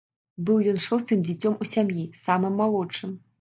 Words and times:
Быў 0.45 0.63
ён 0.71 0.79
шостым 0.85 1.21
дзіцём 1.27 1.59
у 1.67 1.67
сям'і, 1.73 2.07
самым 2.25 2.57
малодшым. 2.65 3.15